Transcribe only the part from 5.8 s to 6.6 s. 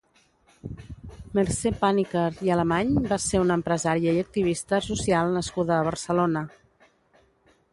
Barcelona.